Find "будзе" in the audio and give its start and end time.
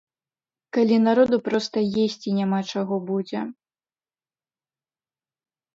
3.11-3.39